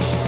[0.00, 0.27] right.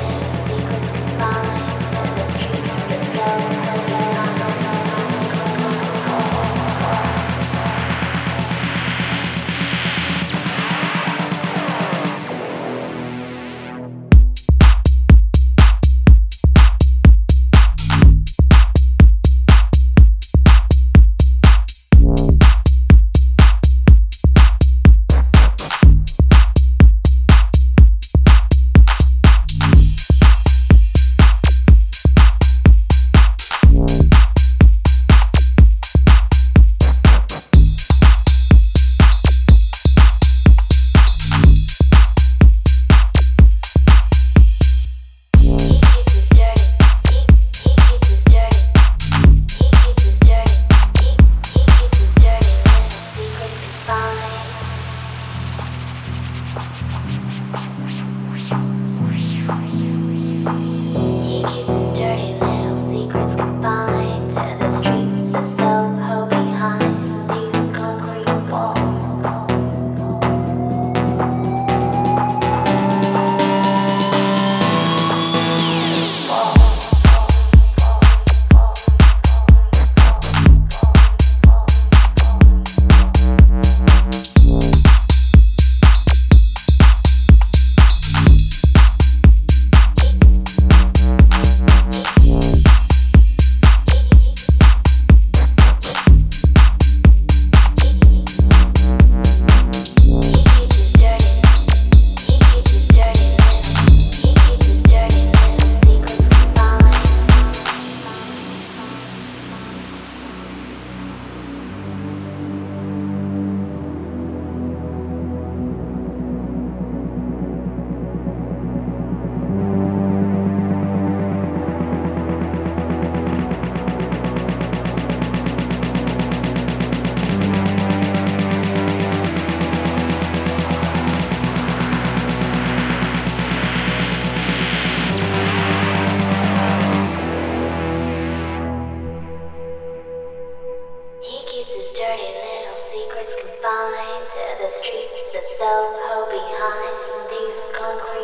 [142.90, 148.19] secrets confined to the streets of Soho behind these concrete.